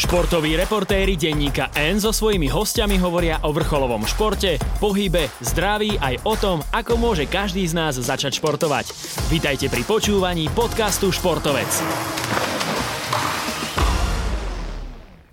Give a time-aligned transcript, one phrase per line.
[0.00, 6.34] Športoví reportéri denníka N so svojimi hostiami hovoria o vrcholovom športe, pohybe, zdraví aj o
[6.40, 8.96] tom, ako môže každý z nás začať športovať.
[9.28, 11.68] Vítajte pri počúvaní podcastu Športovec.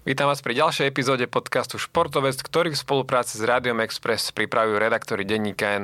[0.03, 5.23] Vítam vás pri ďalšej epizóde podcastu Športovec, ktorý v spolupráci s Rádiom Express pripravujú redaktori
[5.23, 5.83] denníka N.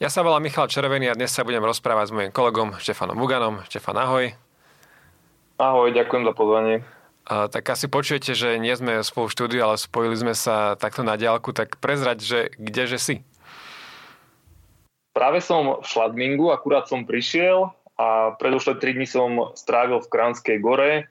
[0.00, 3.60] Ja sa volám Michal Červený a dnes sa budem rozprávať s mojim kolegom Štefanom Buganom.
[3.68, 4.32] Štefan, ahoj.
[5.60, 7.03] Ahoj, ďakujem za pozvanie.
[7.24, 11.16] Tak asi počujete, že nie sme spolu v štúdiu, ale spojili sme sa takto na
[11.16, 13.16] diálku, tak prezrať, že kdeže si?
[15.16, 20.58] Práve som v Šladmingu, akurát som prišiel a predošlé 3 dní som strávil v Kránskej
[20.60, 21.08] gore.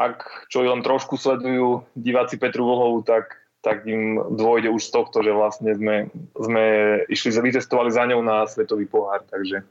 [0.00, 5.20] Ak čo len trošku sledujú diváci Petru Vlhovú, tak, tak im dôjde už z tohto,
[5.20, 6.64] že vlastne sme, sme
[7.10, 9.66] išli, vycestovali za ňou na Svetový pohár, takže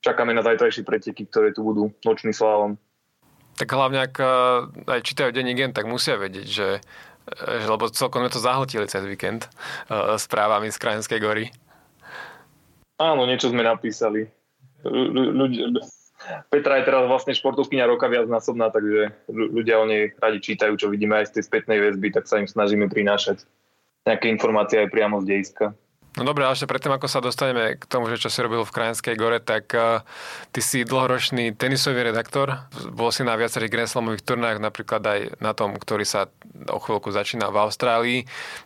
[0.00, 2.80] čakáme na zajtrajšie preteky, ktoré tu budú nočný slalom.
[3.56, 4.28] Tak hlavne, ak eh,
[4.90, 8.86] aj čítajú denní gen, tak musia vedieť, že, eh, že lebo celkom sme to zahltili
[8.86, 9.48] cez víkend
[9.88, 11.44] uh, správami z Krajinskej gory.
[13.00, 14.28] Áno, niečo sme napísali.
[14.84, 15.72] Ľudia,
[16.52, 21.16] Petra je teraz vlastne športovkynia roka viacnásobná, takže ľudia o nej radi čítajú, čo vidíme
[21.16, 23.48] aj z tej spätnej väzby, tak sa im snažíme prinášať
[24.04, 25.72] nejaké informácie aj priamo z dejiska.
[26.18, 28.74] No dobre, ale ešte predtým, ako sa dostaneme k tomu, že čo si robil v
[28.74, 30.02] Krajinskej gore, tak uh,
[30.50, 32.66] ty si dlhoročný tenisový redaktor.
[32.90, 36.26] Bol si na viacerých Grand Slamových turnách, napríklad aj na tom, ktorý sa
[36.66, 38.18] o chvíľku začína v Austrálii.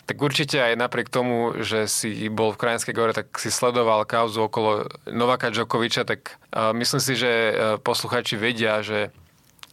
[0.09, 4.49] Tak určite aj napriek tomu, že si bol v Krajinskej gore, tak si sledoval kauzu
[4.49, 9.13] okolo Novaka Djokoviča, tak uh, myslím si, že uh, posluchači vedia, že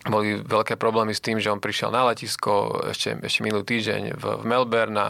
[0.10, 4.24] boli veľké problémy s tým, že on prišiel na letisko ešte, ešte minulý týždeň v,
[4.42, 5.08] v Melbourne a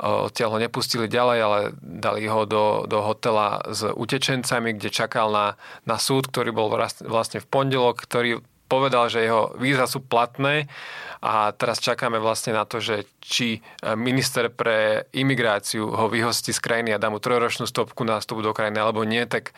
[0.00, 5.46] odtiaľ ho nepustili ďalej, ale dali ho do, do hotela s utečencami, kde čakal na,
[5.84, 6.72] na súd, ktorý bol
[7.04, 10.72] vlastne v pondelok, ktorý povedal, že jeho víza sú platné
[11.20, 13.60] a teraz čakáme vlastne na to, že či
[13.94, 18.56] minister pre imigráciu ho vyhostí z krajiny a dá mu trojročnú stopku na vstup do
[18.56, 19.52] krajiny alebo nie, tak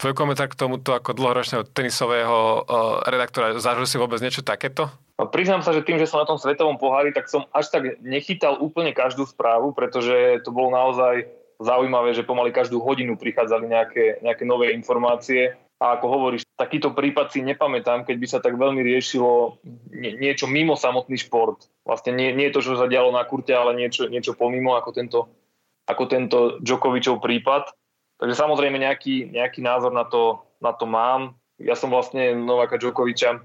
[0.00, 2.64] tvoj komentár k tomuto ako dlhoročného tenisového
[3.04, 4.88] redaktora, zažil si vôbec niečo takéto?
[5.20, 8.56] Priznám sa, že tým, že som na tom svetovom pohári, tak som až tak nechytal
[8.56, 11.28] úplne každú správu, pretože to bolo naozaj
[11.60, 15.52] zaujímavé, že pomaly každú hodinu prichádzali nejaké, nejaké nové informácie.
[15.80, 19.60] A ako hovoríš, takýto prípad si nepamätám, keď by sa tak veľmi riešilo
[19.92, 21.68] nie, niečo mimo samotný šport.
[21.88, 25.20] Vlastne nie, nie to, čo sa dialo na kurte, ale niečo, niečo pomimo ako tento,
[25.88, 27.72] ako tento Djokovičov prípad.
[28.20, 31.40] Takže samozrejme nejaký, nejaký názor na to, na to mám.
[31.56, 33.40] Ja som vlastne Novaka Djokoviča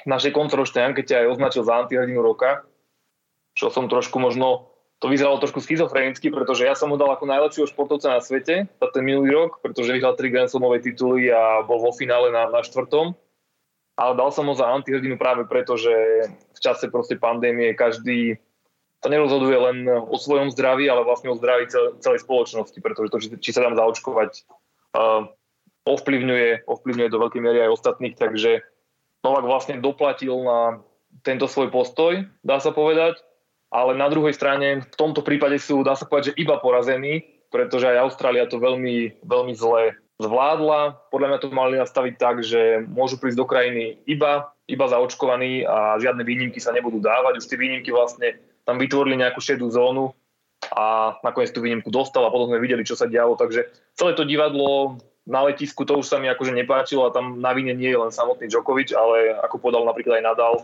[0.00, 2.64] v našej koncoročnej ankete aj označil za antihrdinu roka,
[3.52, 7.68] čo som trošku možno, to vyzeralo trošku schizofrenicky, pretože ja som ho dal ako najlepšieho
[7.68, 11.80] športovca na svete za ten minulý rok, pretože vyhral tri Grand Slamové tituly a bol
[11.80, 13.12] vo finále na, na štvrtom.
[14.00, 15.92] Ale dal som ho za antihrdinu práve preto, že
[16.32, 18.40] v čase proste pandémie každý
[19.00, 21.72] sa nerozhoduje len o svojom zdraví, ale vlastne o zdraví
[22.04, 24.44] celej spoločnosti, pretože to, či, sa dám zaočkovať,
[24.96, 25.24] uh,
[25.88, 28.60] ovplyvňuje, ovplyvňuje do veľkej miery aj ostatných, takže
[29.20, 30.80] Novak vlastne doplatil na
[31.24, 33.20] tento svoj postoj, dá sa povedať,
[33.72, 37.88] ale na druhej strane v tomto prípade sú, dá sa povedať, že iba porazení, pretože
[37.88, 41.08] aj Austrália to veľmi, veľmi zle zvládla.
[41.08, 45.96] Podľa mňa to mali nastaviť tak, že môžu prísť do krajiny iba, iba zaočkovaní a
[45.98, 47.40] žiadne výnimky sa nebudú dávať.
[47.40, 50.12] Už tie výnimky vlastne tam vytvorili nejakú šedú zónu
[50.76, 53.34] a nakoniec tú výnimku dostal a potom sme videli, čo sa dialo.
[53.34, 53.66] Takže
[53.96, 57.76] celé to divadlo na letisku to už sa mi akože nepáčilo a tam na vine
[57.76, 60.54] nie je len samotný Djokovic, ale ako podal napríklad aj Nadal,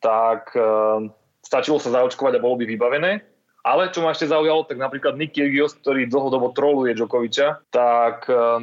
[0.00, 1.04] tak uh,
[1.44, 3.20] stačilo sa zaočkovať a bolo by vybavené.
[3.66, 8.62] Ale čo ma ešte zaujalo, tak napríklad Nick Kyrgios, ktorý dlhodobo troluje Djokoviča, tak uh,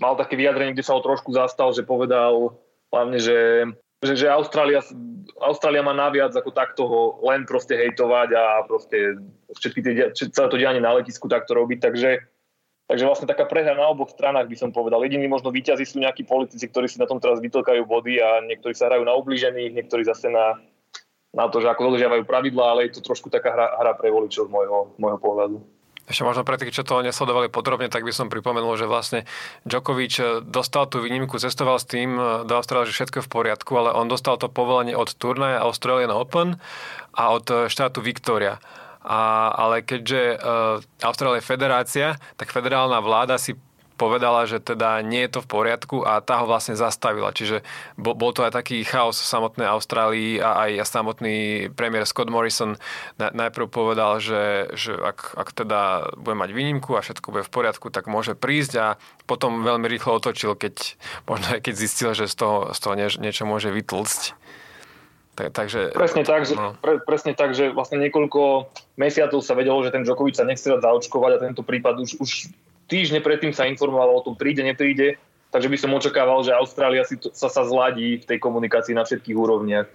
[0.00, 2.56] mal také vyjadrenie, kde sa ho trošku zastal, že povedal
[2.90, 3.68] hlavne, že,
[4.00, 4.80] že, že Austrália,
[5.40, 9.20] Austrália má naviac ako takto ho len proste hejtovať a proste
[9.56, 11.78] všetky tie, celé to dianie na letisku takto robiť.
[11.80, 12.10] Takže
[12.90, 14.98] Takže vlastne taká prehra na oboch stranách by som povedal.
[15.06, 18.74] Jediní možno výťazí sú nejakí politici, ktorí si na tom teraz vytlkajú body a niektorí
[18.74, 20.58] sa hrajú na ubližených, niektorí zase na,
[21.30, 24.50] na to, že ako dodržiavajú pravidlá, ale je to trošku taká hra, hra pre voličov
[24.50, 25.62] z môjho, môjho pohľadu.
[26.10, 29.30] Ešte možno pre tých, čo to nesledovali podrobne, tak by som pripomenul, že vlastne
[29.62, 33.94] Djokovic dostal tú výnimku, cestoval s tým do Austrálie, že všetko je v poriadku, ale
[33.94, 36.58] on dostal to povolenie od turnaja Australian Open
[37.14, 38.58] a od štátu Victoria.
[39.00, 43.56] A, ale keďže uh, Austrália je federácia, tak federálna vláda si
[44.00, 47.36] povedala, že teda nie je to v poriadku a tá ho vlastne zastavila.
[47.36, 47.60] Čiže
[48.00, 52.80] bol, bol to aj taký chaos v samotnej Austrálii a aj samotný premiér Scott Morrison
[53.20, 57.52] na, najprv povedal, že, že ak, ak teda bude mať výnimku a všetko bude v
[57.52, 58.86] poriadku, tak môže prísť a
[59.28, 60.96] potom veľmi rýchlo otočil, keď,
[61.28, 64.40] možno aj keď zistil, že z toho, z toho niečo môže vytlcť.
[65.30, 66.76] Tak, takže, presne, tak, že, no.
[66.76, 68.68] pre, presne tak, že vlastne niekoľko
[69.00, 72.30] mesiacov sa vedelo, že ten Djokovic sa nechce dať zaočkovať a tento prípad už, už
[72.90, 75.16] týždne predtým sa informovalo o tom, príde, nepríde.
[75.54, 79.06] Takže by som očakával, že Austrália si to, sa, sa zladí v tej komunikácii na
[79.06, 79.86] všetkých úrovniach.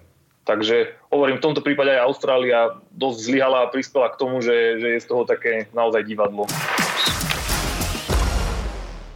[0.46, 4.88] Takže hovorím, v tomto prípade aj Austrália dosť zlyhala a prispela k tomu, že, že
[4.96, 6.46] je z toho také naozaj divadlo.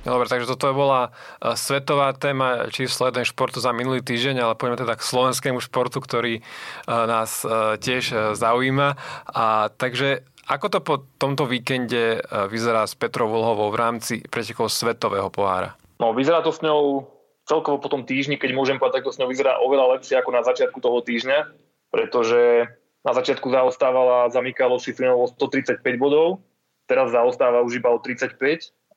[0.10, 4.82] Dobre, takže toto bola e, svetová téma číslo jeden športu za minulý týždeň, ale poďme
[4.82, 6.42] teda k slovenskému športu, ktorý e,
[6.88, 8.98] nás e, tiež zaujíma.
[9.30, 15.30] A takže ako to po tomto víkende vyzerá s Petrou Volhovou v rámci pretekov svetového
[15.30, 15.78] pohára?
[16.02, 17.06] No, vyzerá to s ňou
[17.46, 20.34] celkovo po tom týždni, keď môžem povedať, tak to s ňou vyzerá oveľa lepšie ako
[20.34, 21.54] na začiatku toho týždňa,
[21.94, 22.66] pretože
[23.06, 26.42] na začiatku zaostávala za Mikalo Šifrinovou 135 bodov,
[26.90, 28.38] teraz zaostáva už iba o 35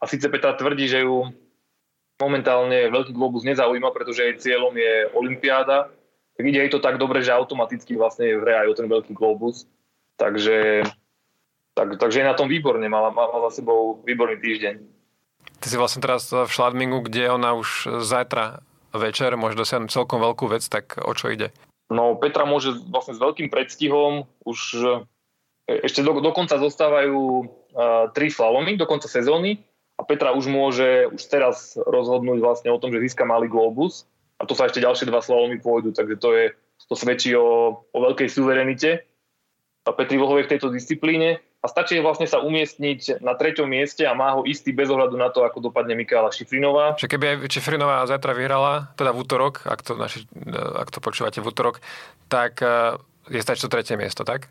[0.00, 1.28] a síce Petra tvrdí, že ju
[2.20, 5.90] momentálne veľký globus nezaujíma, pretože jej cieľom je Olympiáda,
[6.32, 9.12] tak ide jej to tak dobre, že automaticky vlastne je v aj o ten veľký
[9.12, 9.68] globus.
[10.16, 10.86] Takže,
[11.72, 14.74] tak, takže je na tom výborne, mala, mala za sebou výborný týždeň.
[15.62, 18.60] Ty si vlastne teraz v Šladmingu, kde ona už zajtra
[18.92, 21.54] večer môže dosiahnuť celkom veľkú vec, tak o čo ide?
[21.92, 24.86] No Petra môže vlastne s veľkým predstihom už e,
[25.84, 29.62] ešte do, dokonca zostávajú uh, tri slalomy do konca sezóny
[29.96, 34.08] a Petra už môže už teraz rozhodnúť vlastne o tom, že získa malý globus
[34.40, 36.46] a to sa ešte ďalšie dva slalomy pôjdu, takže to, je,
[36.88, 39.06] to svedčí o, o veľkej suverenite
[39.86, 44.18] a Petri Vlhovej v tejto disciplíne a stačí vlastne sa umiestniť na treťom mieste a
[44.18, 46.98] má ho istý bez ohľadu na to, ako dopadne Mikála Šifrinová.
[46.98, 50.26] Čiže keby aj Šifrinová zajtra vyhrala, teda v útorok, ak to, naši,
[50.58, 51.78] ak to počúvate v útorok,
[52.26, 52.98] tak eh,
[53.30, 54.50] je stačí to tretie miesto, tak?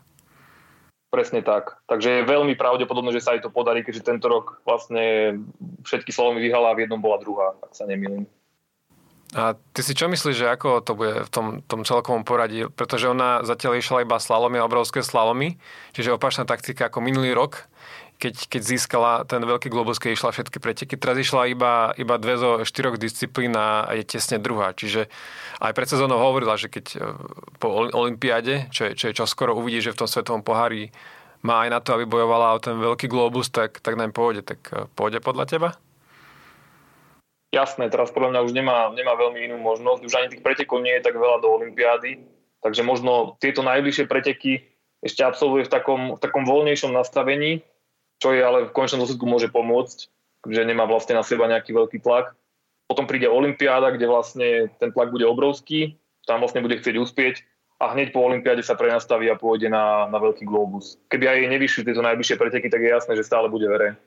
[1.12, 1.76] Presne tak.
[1.92, 5.36] Takže je veľmi pravdepodobné, že sa aj to podarí, keďže tento rok vlastne
[5.84, 8.24] všetky slovomy vyhala a v jednom bola druhá, ak sa nemýlim.
[9.32, 12.68] A ty si čo myslíš, že ako to bude v tom, tom celkovom poradí?
[12.68, 15.56] Pretože ona zatiaľ išla iba slalomy, obrovské slalomy,
[15.96, 17.64] čiže opačná taktika ako minulý rok,
[18.20, 20.94] keď, keď získala ten veľký globus, keď išla všetky preteky.
[21.00, 24.76] Teraz išla iba, iba dve zo štyroch disciplín a je tesne druhá.
[24.76, 25.08] Čiže
[25.64, 26.98] aj pred sezónou hovorila, že keď e,
[27.56, 30.92] po olympiáde, čo čo je čoskoro uvidí, že v tom svetovom pohári
[31.42, 34.44] má aj na to, aby bojovala o ten veľký globus, tak, tak nám pôjde.
[34.44, 35.68] Tak e, pôjde podľa teba?
[37.52, 40.00] Jasné, teraz podľa mňa už nemá, nemá veľmi inú možnosť.
[40.08, 42.24] Už ani tých pretekov nie je tak veľa do olympiády.
[42.64, 44.64] Takže možno tieto najbližšie preteky
[45.04, 47.60] ešte absolvuje v takom, v takom voľnejšom nastavení,
[48.22, 49.98] čo je ale v konečnom dôsledku môže pomôcť,
[50.48, 52.32] že nemá vlastne na seba nejaký veľký tlak.
[52.88, 54.48] Potom príde Olympiáda, kde vlastne
[54.80, 57.42] ten tlak bude obrovský, tam vlastne bude chcieť uspieť
[57.82, 61.02] a hneď po Olympiáde sa prenastaví a pôjde na, na veľký globus.
[61.10, 63.98] Keby aj nevyšli tieto najbližšie preteky, tak je jasné, že stále bude vere.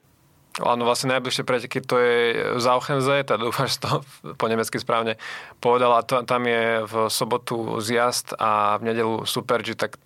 [0.55, 2.15] Áno, vlastne najbližšie preteky to je
[2.63, 4.07] Zauchenze, teda dúfam, že to
[4.39, 5.19] po nemecky správne
[5.59, 5.99] povedala.
[6.07, 9.99] Tam je v sobotu zjazd a v nedelu Super G, tak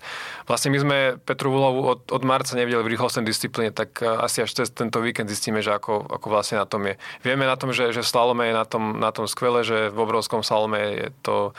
[0.49, 4.41] vlastne my sme Petru Vulovu od, od marca nevideli v rýchlostnej disciplíne, tak eh, asi
[4.41, 6.97] až cez tento víkend zistíme, že ako, ako vlastne na tom je.
[7.21, 10.41] Vieme na tom, že, že slalome je na tom, na tom skvelé, že v obrovskom
[10.41, 11.53] slalome je to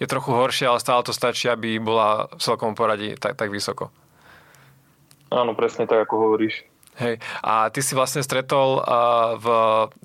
[0.00, 3.92] je trochu horšie, ale stále to stačí, aby bola v celkom poradí tak, tak vysoko.
[5.28, 6.69] Áno, presne tak, ako hovoríš.
[7.00, 7.16] Hej.
[7.40, 9.46] A ty si vlastne stretol uh, v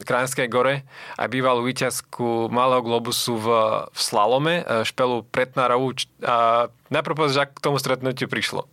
[0.08, 0.88] Krajinskej gore
[1.20, 3.48] aj bývalú víťazku Malého globusu v,
[3.92, 5.92] v slalome, uh, špelu Pretnárovú.
[6.24, 8.64] Uh, najprv povedz, k tomu stretnutiu prišlo.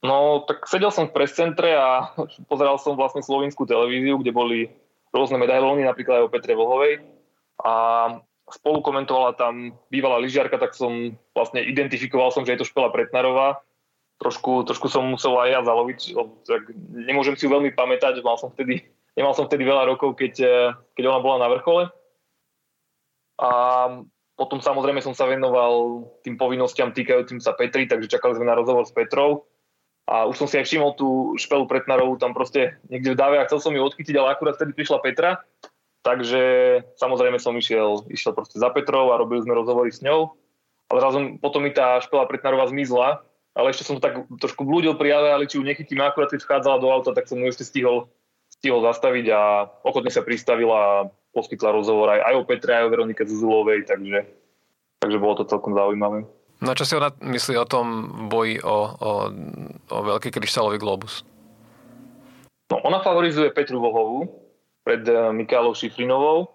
[0.00, 2.16] No, tak sedel som v prescentre a
[2.48, 4.58] pozeral som vlastne slovinskú televíziu, kde boli
[5.12, 7.04] rôzne medailóny, napríklad aj o Petre Vlhovej.
[7.60, 7.72] A
[8.48, 13.60] spolu komentovala tam bývalá lyžiarka, tak som vlastne identifikoval som, že je to špela Pretnarová
[14.20, 16.00] trošku, trošku som musel aj ja zaloviť,
[16.44, 16.62] tak
[16.92, 18.84] nemôžem si ju veľmi pamätať, mal som vtedy,
[19.16, 21.88] nemal som vtedy veľa rokov, keď, eh, keď ona bola na vrchole.
[23.40, 23.50] A
[24.36, 28.84] potom samozrejme som sa venoval tým povinnostiam týkajúcim sa Petri, takže čakali sme na rozhovor
[28.84, 29.48] s Petrou.
[30.04, 33.46] A už som si aj všimol tú špelu Pretnarovú tam proste niekde v dáve a
[33.48, 35.40] chcel som ju odchytiť, ale akurát vtedy prišla Petra.
[36.00, 36.42] Takže
[36.96, 40.32] samozrejme som išiel, išiel proste za Petrou a robili sme rozhovory s ňou.
[40.90, 43.22] Ale zrazu potom mi tá špela Pretnarová zmizla
[43.54, 46.78] ale ešte som to tak trošku blúdil pri ale či ju nechytím, akurát keď vchádzala
[46.78, 48.06] do auta, tak som ju ešte stihol,
[48.50, 50.94] stihol zastaviť a ochotne sa pristavila a
[51.34, 54.26] poskytla rozhovor aj, aj o Petre, aj o Veronike Zuzulovej, takže,
[55.02, 56.26] takže bolo to celkom zaujímavé.
[56.60, 57.86] No čo si ona myslí o tom
[58.28, 59.10] boji o, o,
[59.88, 61.24] o veľký kryštálový globus?
[62.70, 64.28] No, ona favorizuje Petru Vohovú
[64.84, 66.52] pred eh, Mikálou Šifrinovou.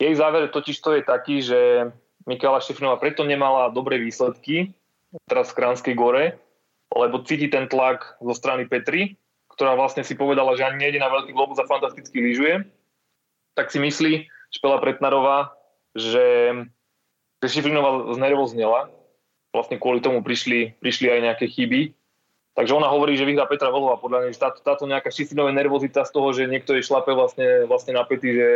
[0.00, 1.90] Jej záver totiž to je taký, že
[2.24, 4.72] Mikála Šifrinová preto nemala dobré výsledky,
[5.26, 6.38] teraz v Kránskej gore,
[6.94, 9.18] lebo cíti ten tlak zo strany Petri,
[9.50, 12.66] ktorá vlastne si povedala, že ani nejde na veľký globus a fantasticky lyžuje,
[13.54, 15.54] tak si myslí Špela Pretnarová,
[15.94, 16.54] že
[17.40, 18.92] že Šifrinová znervoznela.
[19.50, 21.96] Vlastne kvôli tomu prišli, prišli aj nejaké chyby.
[22.54, 23.98] Takže ona hovorí, že vyhrá Petra Vlhová.
[23.98, 27.96] Podľa nej táto, táto nejaká Šifrinová nervozita z toho, že niekto jej šlape vlastne, vlastne
[27.96, 28.50] na pety, že,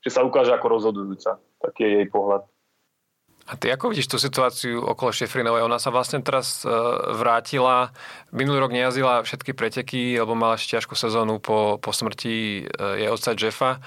[0.00, 1.42] že sa ukáže ako rozhodujúca.
[1.60, 2.46] Taký je jej pohľad.
[3.50, 5.66] A ty ako vidíš tú situáciu okolo Šefrinovej?
[5.66, 6.70] Ona sa vlastne teraz e,
[7.18, 7.90] vrátila,
[8.30, 13.10] minulý rok nejazdila všetky preteky, lebo mala ešte ťažkú sezónu po, po smrti e, jej
[13.10, 13.82] otca Jeffa.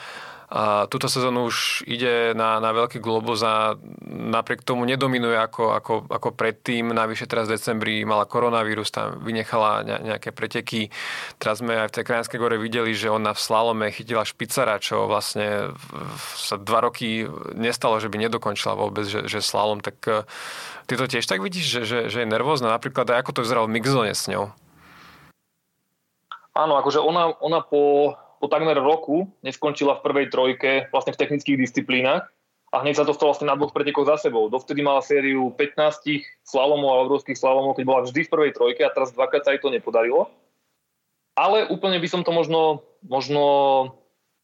[0.54, 3.74] A túto sezónu už ide na, na veľký globus a
[4.06, 6.94] napriek tomu nedominuje ako, ako, ako predtým.
[6.94, 10.94] Navyše teraz v decembri mala koronavírus, tam vynechala nejaké preteky.
[11.42, 15.10] Teraz sme aj v tej Krajinskej gore videli, že ona v slalome chytila špicara, čo
[15.10, 15.74] vlastne
[16.38, 17.26] sa dva roky
[17.58, 19.82] nestalo, že by nedokončila vôbec, že, že slalom.
[19.82, 20.22] Tak e,
[20.86, 22.70] ty to tiež tak vidíš, že, že, že je nervózna?
[22.70, 24.54] Napríklad aj ako to vyzeralo v Mixzone s ňou?
[26.54, 28.14] Áno, akože ona, ona po
[28.44, 32.28] po takmer roku neskončila v prvej trojke vlastne v technických disciplínach
[32.76, 34.52] a hneď sa to stalo vlastne na dvoch pretekoch za sebou.
[34.52, 38.92] Dovtedy mala sériu 15 slalomov a obrovských slalomov, keď bola vždy v prvej trojke a
[38.92, 40.28] teraz dvakrát sa jej to nepodarilo.
[41.40, 43.44] Ale úplne by som to možno, možno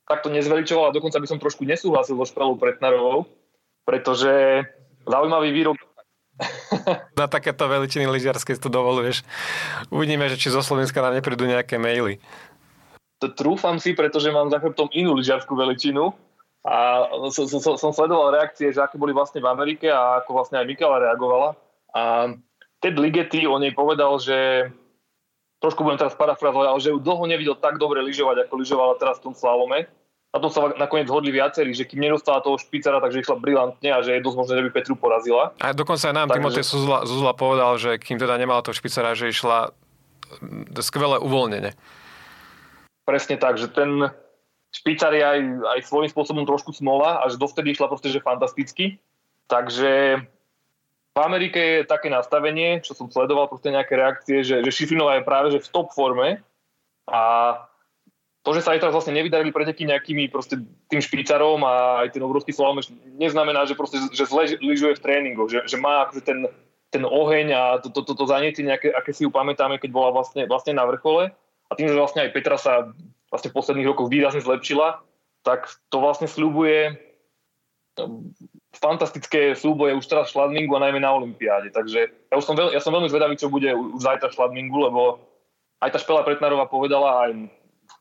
[0.08, 3.28] takto nezveličoval a dokonca by som trošku nesúhlasil so Šprelou Pretnarovou,
[3.84, 4.64] pretože
[5.04, 5.76] zaujímavý výrok
[7.20, 9.28] na takéto veličiny lyžiarskej to dovoluješ.
[9.92, 12.24] Uvidíme, že či zo Slovenska nám neprídu nejaké maily
[13.36, 16.16] trúfam si, pretože mám za chrbtom inú lyžiarskú veličinu
[16.64, 20.60] a som, som, som sledoval reakcie, že aké boli vlastne v Amerike a ako vlastne
[20.60, 21.56] aj Mikala reagovala.
[21.96, 22.32] A
[22.80, 24.72] Ted Ligety o nej povedal, že
[25.60, 29.20] trošku budem teraz parafrazovať, ale že ju dlho nevidel tak dobre lyžovať, ako lyžovala teraz
[29.20, 29.88] v tom slalome.
[30.30, 34.00] Na tom sa nakoniec zhodli viacerí, že kým nedostala toho špicara, takže išla brilantne a
[34.06, 35.58] že je dosť možné, že by Petru porazila.
[35.58, 36.38] A dokonca aj nám Takže...
[36.38, 39.74] Timotej Zuzula, Zuzula povedal, že kým teda nemala toho špicara, že išla
[40.86, 41.74] skvelé uvoľnenie.
[43.10, 44.06] Presne tak, že ten
[44.70, 49.02] špicar je aj, aj svojím spôsobom trošku smola a že dovtedy išla proste, že fantasticky.
[49.50, 50.22] Takže
[51.10, 55.26] v Amerike je také nastavenie, čo som sledoval proste nejaké reakcie, že, že Šifrinová je
[55.26, 56.46] práve že v top forme
[57.10, 57.22] a
[58.46, 62.22] to, že sa aj teraz vlastne nevydarili preteky nejakými proste tým špicarom a aj ten
[62.22, 62.78] obrovský slalom
[63.18, 66.46] neznamená, že proste že zle lyžuje v tréningu, že, že má akože ten,
[66.94, 70.14] ten oheň a to, to, to, to zanietie nejaké, aké si ju pamätáme, keď bola
[70.14, 71.34] vlastne, vlastne na vrchole
[71.70, 72.90] a tým, že vlastne aj Petra sa
[73.30, 75.06] vlastne v posledných rokoch výrazne zlepšila,
[75.46, 76.98] tak to vlastne slúbuje
[78.78, 81.74] fantastické súboje už teraz v Šladmingu a najmä na Olympiáde.
[81.74, 82.00] Takže
[82.30, 85.02] ja, už som, veľ, ja som veľmi zvedavý, čo bude už zajtra v Šladmingu, lebo
[85.82, 87.50] aj tá Špela Pretnarová povedala, aj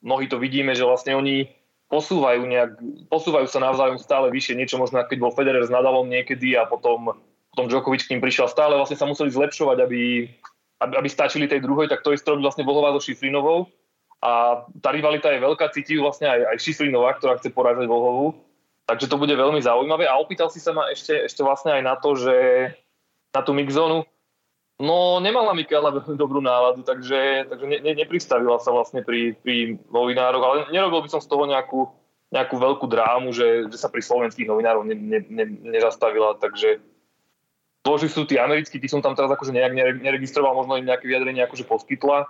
[0.05, 1.49] mnohí to vidíme, že vlastne oni
[1.89, 2.71] posúvajú, nejak,
[3.09, 7.17] posúvajú sa navzájom stále vyššie, niečo možno, keď bol Federer s Nadalom niekedy a potom,
[7.57, 10.29] potom Djokovic k ním prišiel, stále vlastne sa museli zlepšovať, aby,
[10.79, 13.67] aby, stačili tej druhej, tak to isté robí vlastne Vlhová so Šifrinovou.
[14.19, 18.35] A tá rivalita je veľká, cíti vlastne aj, aj Šifrinová, ktorá chce porážať Vlhovú.
[18.89, 20.09] Takže to bude veľmi zaujímavé.
[20.09, 22.35] A opýtal si sa ma ešte, ešte vlastne aj na to, že
[23.35, 24.09] na tú mixzónu,
[24.81, 29.77] no nemala Mikála veľmi dobrú náladu, takže, takže ne, ne, nepristavila sa vlastne pri, pri
[29.93, 31.91] novinároch, ale nerobil by som z toho nejakú,
[32.33, 35.45] nejakú veľkú drámu, že, že sa pri slovenských novinárov ne, ne, ne,
[35.77, 36.81] nezastavila, takže
[37.97, 41.47] že sú tí americkí, tí som tam teraz akože nejak neregistroval, možno im nejaké vyjadrenie
[41.47, 42.29] akože poskytla.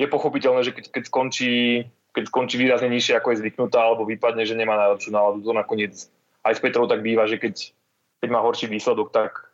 [0.00, 1.84] Je pochopiteľné, že keď, keď, skončí,
[2.16, 5.92] keď skončí výrazne nižšie, ako je zvyknutá, alebo vypadne, že nemá najlepšiu náladu, to nakoniec
[6.46, 7.74] aj s Petrou tak býva, že keď,
[8.24, 9.50] keď má horší výsledok, tak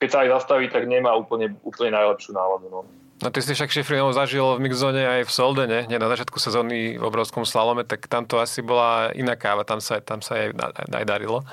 [0.00, 2.66] keď sa aj zastaví, tak nemá úplne, úplne najlepšiu náladu.
[2.72, 2.80] No.
[3.22, 6.98] No ty si však Šifrinov zažil v mixzone aj v Soldene, nie na začiatku sezóny
[6.98, 10.52] v obrovskom slalome, tak tam to asi bola iná káva, tam sa, tam sa aj,
[10.90, 11.46] aj darilo.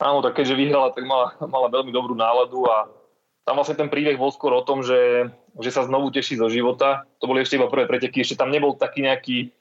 [0.00, 2.88] Áno, tak keďže vyhrala, tak mala, mala veľmi dobrú náladu a
[3.44, 5.28] tam vlastne ten príbeh bol skôr o tom, že,
[5.60, 7.04] že sa znovu teší zo života.
[7.20, 9.52] To boli ešte iba prvé preteky, ešte tam nebol taký nejaký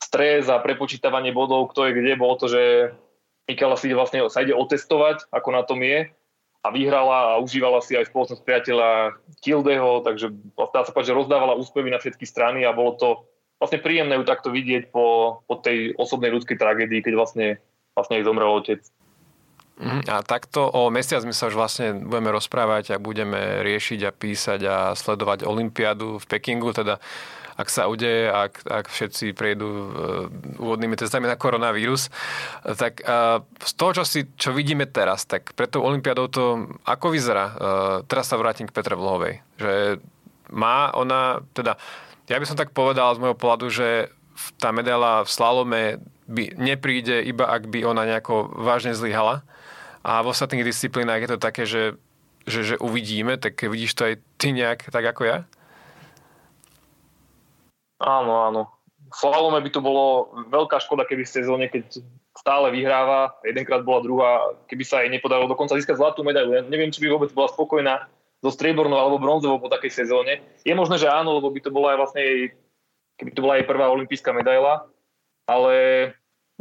[0.00, 2.12] stres a prepočítavanie bodov, kto je kde.
[2.16, 2.92] Bolo to, že
[3.44, 6.08] Mikala si vlastne sa ide otestovať, ako na tom je
[6.62, 11.58] a vyhrala a užívala si aj spoločnosť priateľa Kildeho, takže dá sa povedať, že rozdávala
[11.58, 13.08] úspevy na všetky strany a bolo to
[13.58, 17.48] vlastne príjemné ju takto vidieť po, po tej osobnej ľudskej tragédii, keď vlastne,
[17.98, 18.78] vlastne jej zomrel otec.
[19.80, 20.08] Mhm.
[20.08, 24.60] A takto o mesiac my sa už vlastne budeme rozprávať a budeme riešiť a písať
[24.68, 27.00] a sledovať Olympiádu v Pekingu, teda
[27.52, 29.86] ak sa udeje, ak, ak všetci prejdú uh,
[30.56, 32.08] úvodnými testami na koronavírus.
[32.64, 36.44] Tak uh, z toho, čo, si, čo vidíme teraz, tak pred tou Olympiádou to
[36.88, 37.46] ako vyzerá?
[37.52, 37.54] Uh,
[38.08, 39.44] teraz sa vrátim k Petre Vlhovej.
[39.60, 40.00] Že
[40.48, 41.76] má ona, teda
[42.32, 44.08] ja by som tak povedal z môjho pohľadu, že
[44.56, 45.82] tá medaila v slalome
[46.32, 49.44] by nepríde iba ak by ona nejako vážne zlyhala
[50.02, 51.94] a v ostatných disciplínach je to také, že,
[52.48, 55.38] že, že uvidíme, tak vidíš to aj ty nejak tak ako ja?
[58.02, 58.62] Áno, áno.
[59.12, 62.02] V slalome by to bolo veľká škoda, keby v sezóne, keď
[62.34, 64.32] stále vyhráva, jedenkrát bola druhá,
[64.66, 66.56] keby sa jej nepodarilo dokonca získať zlatú medailu.
[66.58, 68.08] Ja neviem, či by vôbec bola spokojná
[68.42, 70.42] so striebornou alebo bronzovou po takej sezóne.
[70.66, 72.40] Je možné, že áno, lebo by to bola aj vlastne jej,
[73.20, 74.88] keby to bola jej prvá olimpijská medaila,
[75.46, 75.74] ale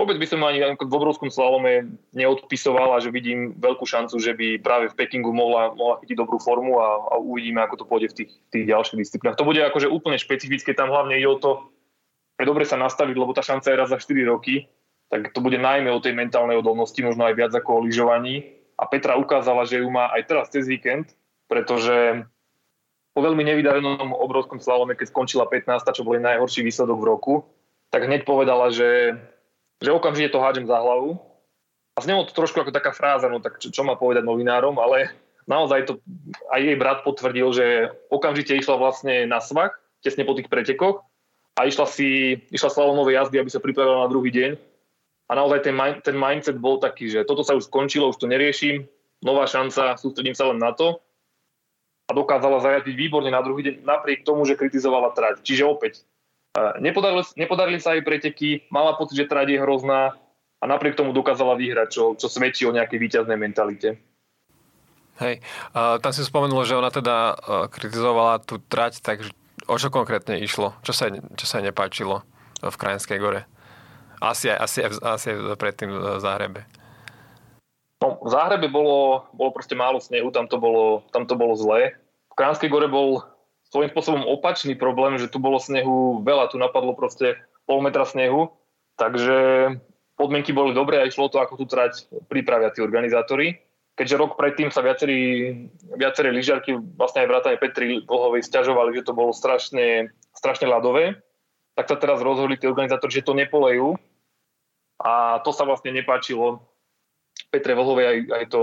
[0.02, 4.58] vôbec by som ani v obrovskom slalome neodpisoval a že vidím veľkú šancu, že by
[4.66, 8.18] práve v Pekingu mohla, mohla chytiť dobrú formu a, a uvidíme, ako to pôjde v
[8.26, 9.38] tých, tých ďalších disciplínach.
[9.38, 11.70] To bude akože úplne špecifické, tam hlavne ide o to,
[12.42, 14.66] je dobre sa nastaviť, lebo tá šanca je raz za 4 roky
[15.12, 18.64] tak to bude najmä o tej mentálnej odolnosti, možno aj viac ako o lyžovaní.
[18.80, 21.12] A Petra ukázala, že ju má aj teraz cez víkend,
[21.52, 22.24] pretože
[23.12, 27.34] po veľmi nevydarenom obrovskom slalome, keď skončila 15, čo bol najhorší výsledok v roku,
[27.92, 29.20] tak hneď povedala, že,
[29.82, 31.18] že okamžite to hádžem za hlavu.
[31.98, 35.12] A znelo to trošku ako taká fráza, no tak čo, čo má povedať novinárom, ale
[35.50, 35.94] naozaj to
[36.54, 37.66] aj jej brat potvrdil, že
[38.08, 41.04] okamžite išla vlastne na svach, tesne po tých pretekoch
[41.60, 44.52] a išla si, išla slalomové jazdy, aby sa pripravila na druhý deň
[45.28, 48.88] a naozaj ten, ten mindset bol taký, že toto sa už skončilo, už to neriešim,
[49.24, 51.00] nová šanca, sústredím sa len na to
[52.08, 55.40] a dokázala zajadiť výborne na druhý deň, napriek tomu, že kritizovala trať.
[55.44, 56.04] Čiže opäť,
[56.80, 60.16] nepodarili, nepodarili sa jej preteky, mala pocit, že trať je hrozná
[60.62, 63.98] a napriek tomu dokázala vyhrať, čo, čo svedčí o nejakej výťaznej mentalite.
[65.22, 65.44] Hej,
[65.78, 67.36] uh, tam si spomenul, že ona teda uh,
[67.70, 69.22] kritizovala tú trať, tak
[69.70, 70.74] o čo konkrétne išlo?
[70.82, 72.26] Čo sa, čo sa nepáčilo
[72.62, 73.46] v Krajinskej gore?
[74.22, 76.62] Asi, asi, asi predtým v Záhrebe.
[78.02, 81.98] No, v Záhrebe bolo, bolo proste málo snehu, tam to bolo, tam to bolo zlé.
[82.34, 83.22] V Kránskej gore bol
[83.72, 88.52] svojím spôsobom opačný problém, že tu bolo snehu veľa, tu napadlo proste pol metra snehu,
[89.00, 89.80] takže
[90.20, 93.64] podmienky boli dobré a išlo to, ako tu trať pripravia tí organizátori.
[93.96, 95.20] Keďže rok predtým sa viacerí,
[95.96, 101.20] viaceré lyžiarky, vlastne aj vrátane Petri Vlhovej, stiažovali, že to bolo strašne, strašne ľadové,
[101.76, 103.96] tak sa teraz rozhodli tí organizátori, že to nepolejú
[105.00, 106.60] a to sa vlastne nepáčilo
[107.52, 108.62] Petre Vlhovej, aj, aj to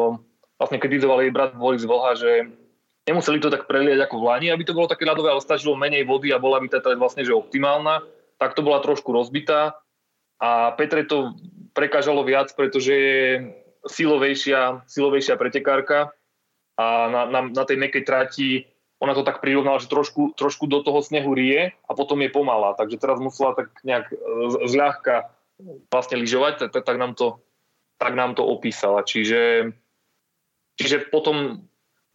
[0.60, 2.30] vlastne kritizoval jej brat Boris Vlha, že
[3.08, 6.04] nemuseli to tak preliať ako v Lani, aby to bolo také ľadové, ale stačilo menej
[6.04, 8.04] vody a bola by tá vlastne že optimálna.
[8.36, 9.80] Tak to bola trošku rozbitá
[10.38, 11.34] a Petre to
[11.72, 13.22] prekážalo viac, pretože je
[13.88, 16.12] silovejšia, silovejšia pretekárka
[16.78, 18.68] a na, na, na tej mekej trati
[18.98, 22.74] ona to tak prirovnala, že trošku, trošku do toho snehu rie a potom je pomalá.
[22.74, 24.10] Takže teraz musela tak nejak
[24.66, 25.30] zľahka
[25.90, 27.38] vlastne lyžovať, tak, tak, nám to,
[27.98, 29.06] tak nám to opísala.
[29.06, 29.70] Čiže,
[30.82, 31.67] čiže potom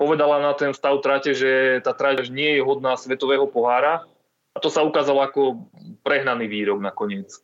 [0.04, 4.04] povedala na ten stav trate, že tá trať nie je hodná svetového pohára
[4.52, 5.64] a to sa ukázalo ako
[6.04, 7.40] prehnaný výrok nakoniec.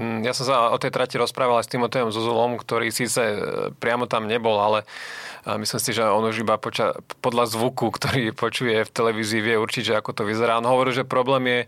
[0.00, 3.36] Mm, ja som sa o tej trati rozprával aj s Timotejom Zuzulom, ktorý síce e,
[3.76, 4.88] priamo tam nebol, ale
[5.42, 9.90] myslím si, že on už iba poča- podľa zvuku, ktorý počuje v televízii, vie určiť,
[9.90, 10.62] že ako to vyzerá.
[10.62, 11.60] On hovorí, že problém je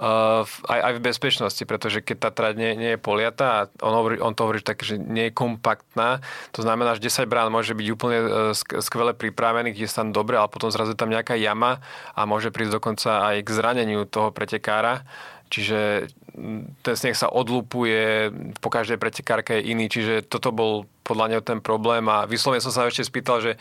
[0.00, 4.16] uh, aj, aj v bezpečnosti, pretože keď tá trať nie, nie je poliata on, hovorí,
[4.16, 6.24] on to hovorí tak, že nie je kompaktná,
[6.56, 8.18] to znamená, že 10 brán môže byť úplne
[8.56, 11.84] skvele pripravených, je tam dobre, ale potom zrazu tam nejaká jama
[12.16, 15.04] a môže prísť dokonca aj k zraneniu toho pretekára.
[15.48, 16.08] Čiže
[16.84, 18.30] ten sneh sa odlupuje,
[18.62, 22.04] po každej pretekárke je iný, čiže toto bol podľa neho ten problém.
[22.06, 23.52] A vyslovene som sa ešte spýtal, že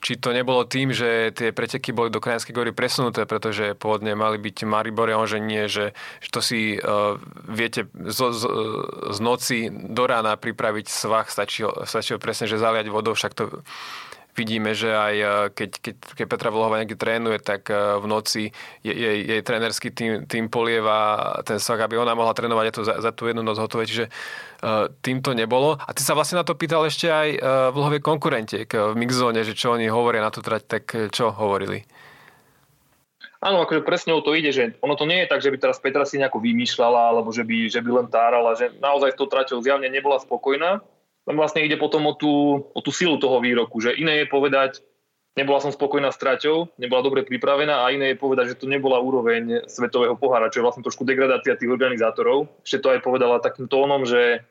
[0.00, 4.40] či to nebolo tým, že tie preteky boli do Krajinskej gory presunuté, pretože pôvodne mali
[4.40, 5.92] byť Maribor a on, že nie, že,
[6.24, 8.42] že to si uh, viete z, z,
[9.12, 13.44] z noci do rána pripraviť svach, stačí, stačí presne, že zaliať vodou, však to
[14.36, 18.42] vidíme, že aj e, keď, keď, keď Petra Vlhová niekde trénuje, tak e, v noci
[18.84, 22.94] jej, jej, trénerský tým, tým polieva ten sak, aby ona mohla trénovať aj to za,
[23.00, 23.88] za tú jednu noc hotové.
[23.88, 25.80] Čiže uh, tým to nebolo.
[25.80, 27.28] A ty sa vlastne na to pýtal ešte aj
[27.72, 31.86] Vlhovej konkurentiek v mixzone, že čo oni hovoria na tú trať, tak čo hovorili?
[33.46, 35.78] Áno, akože presne o to ide, že ono to nie je tak, že by teraz
[35.78, 39.28] Petra si nejako vymýšľala, alebo že by, že by len tárala, že naozaj s tou
[39.28, 40.82] traťou zjavne nebola spokojná
[41.26, 44.78] len vlastne ide potom o tú, o tú silu toho výroku, že iné je povedať,
[45.36, 49.02] nebola som spokojná s traťou, nebola dobre pripravená a iné je povedať, že to nebola
[49.02, 52.48] úroveň svetového pohára, čo je vlastne trošku degradácia tých organizátorov.
[52.64, 54.46] Ešte to aj povedala takým tónom, že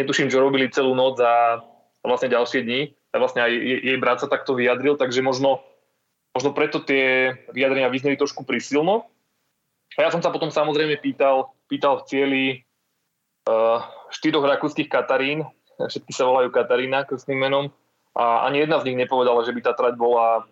[0.00, 1.60] netuším, čo robili celú noc a,
[2.00, 2.96] vlastne ďalšie dni.
[3.10, 5.60] A vlastne aj jej brat sa takto vyjadril, takže možno,
[6.30, 9.10] možno preto tie vyjadrenia vyzneli trošku prísilno.
[9.98, 12.44] A ja som sa potom samozrejme pýtal, pýtal v cieli
[13.50, 13.82] uh,
[14.14, 15.42] štyroch rakúskych Katarín,
[15.88, 17.72] všetky sa volajú Katarína krstným menom
[18.12, 20.44] a ani jedna z nich nepovedala, že by tá trať bola,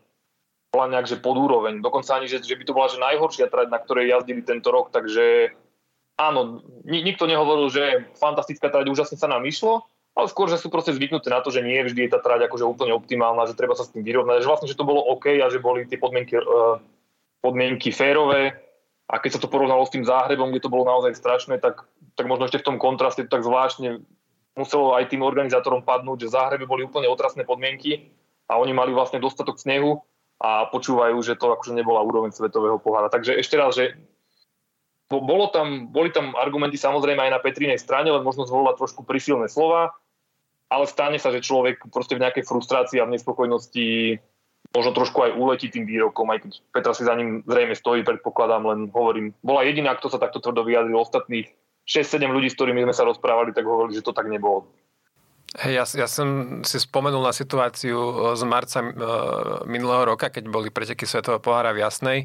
[0.71, 1.83] bola nejak že pod úroveň.
[1.83, 4.95] Dokonca ani, že, že by to bola že najhoršia trať, na ktorej jazdili tento rok,
[4.95, 5.53] takže
[6.19, 9.87] áno, nikto nehovoril, že fantastická trať, úžasne sa nám išlo,
[10.19, 12.67] ale skôr, že sú proste zvyknuté na to, že nie vždy je tá trať akože
[12.67, 15.47] úplne optimálna, že treba sa s tým vyrovnať, že vlastne, že to bolo OK a
[15.47, 16.83] že boli tie podmienky, uh,
[17.39, 18.59] podmienky férové
[19.07, 21.87] a keď sa to porovnalo s tým záhrebom, kde to bolo naozaj strašné, tak,
[22.19, 24.03] tak možno ešte v tom kontraste to tak zvláštne
[24.59, 28.11] muselo aj tým organizátorom padnúť, že v Záhrebe boli úplne otrasné podmienky
[28.51, 30.03] a oni mali vlastne dostatok snehu
[30.43, 33.07] a počúvajú, že to akože nebola úroveň svetového pohára.
[33.07, 33.95] Takže ešte raz, že
[35.09, 39.49] bolo tam, boli tam argumenty samozrejme aj na Petrinej strane, len možno zvolila trošku prísilné
[39.49, 39.95] slova,
[40.69, 44.21] ale stane sa, že človek proste v nejakej frustrácii a v nespokojnosti
[44.69, 48.69] možno trošku aj uletí tým výrokom, aj keď Petra si za ním zrejme stojí, predpokladám,
[48.69, 51.49] len hovorím, bola jediná, kto sa takto tvrdo vyjadril, ostatných
[51.89, 54.69] 6-7 ľudí, s ktorými sme sa rozprávali, tak hovorili, že to tak nebolo.
[55.57, 58.93] Hej, ja, ja som si spomenul na situáciu e, z marca e,
[59.65, 62.19] minulého roka, keď boli preteky Svetového pohára v Jasnej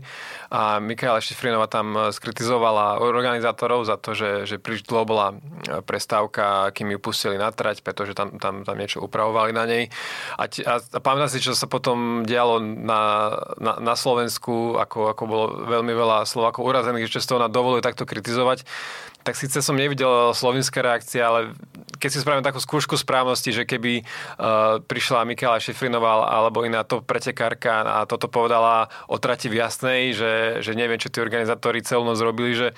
[0.52, 5.80] a Mikaela Šifrinová tam e, skritizovala organizátorov za to, že, že príliš dlho bola e,
[5.88, 9.88] prestávka, kým ju pustili na trať, pretože tam, tam, tam niečo upravovali na nej.
[10.36, 15.24] A, a, a pamätám si, čo sa potom dialo na, na, na Slovensku, ako, ako
[15.24, 18.68] bolo veľmi veľa Slovákov urazených, ešte z toho na dovolujú takto kritizovať
[19.24, 21.40] tak síce som nevidel slovenská reakcia, ale
[21.98, 27.00] keď si spravím takú skúšku správnosti, že keby uh, prišla Mikála Šifrinová alebo iná to
[27.00, 32.04] pretekárka a toto povedala o trati v Jasnej, že, že neviem, čo tí organizátori celú
[32.04, 32.76] noc robili, že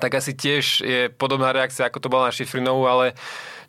[0.00, 3.16] tak asi tiež je podobná reakcia, ako to bola na Šifrinovú, ale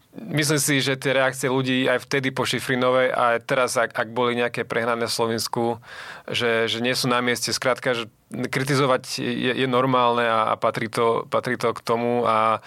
[0.09, 4.33] Myslím si, že tie reakcie ľudí aj vtedy po Šifrinovej a teraz, ak, ak boli
[4.33, 5.77] nejaké prehnané v Slovensku,
[6.25, 7.53] že, že nie sú na mieste.
[7.53, 12.57] Skrátka, že kritizovať je, je normálne a, a patrí, to, patrí to k tomu a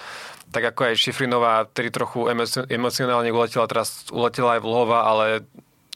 [0.54, 2.20] tak ako aj Šifrinová, ktorý trochu
[2.70, 5.26] emocionálne uletela, teraz uletela aj Vlhova, ale,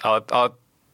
[0.03, 0.49] ale, ale